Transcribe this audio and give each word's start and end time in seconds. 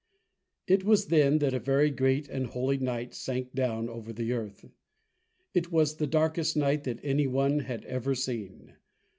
It 0.65 0.83
was 0.83 1.05
then 1.09 1.37
that 1.37 1.53
a 1.53 1.59
very 1.59 1.91
great 1.91 2.27
and 2.27 2.47
holy 2.47 2.79
night 2.79 3.13
sank 3.13 3.53
down 3.53 3.87
over 3.87 4.11
the 4.11 4.33
earth. 4.33 4.65
It 5.53 5.71
was 5.71 5.97
the 5.97 6.07
darkest 6.07 6.57
night 6.57 6.85
that 6.85 6.99
any 7.03 7.27
one 7.27 7.59
had 7.59 7.85
ever 7.85 8.15
seen. 8.15 8.77